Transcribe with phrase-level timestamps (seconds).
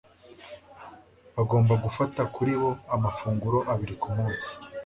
[1.35, 4.51] bagomba gufata Kuri bo amafunguro abiri ku munsi